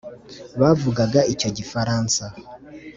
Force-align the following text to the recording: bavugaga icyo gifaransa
bavugaga 0.59 1.19
icyo 1.33 1.49
gifaransa 1.57 2.23